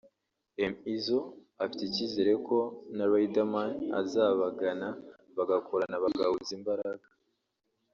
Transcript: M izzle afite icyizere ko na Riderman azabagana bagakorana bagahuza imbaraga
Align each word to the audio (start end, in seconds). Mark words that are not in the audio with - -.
M 0.71 0.73
izzle 0.93 1.21
afite 1.63 1.81
icyizere 1.85 2.31
ko 2.47 2.57
na 2.95 3.05
Riderman 3.11 3.71
azabagana 4.01 4.89
bagakorana 5.37 5.95
bagahuza 6.03 6.51
imbaraga 6.59 7.07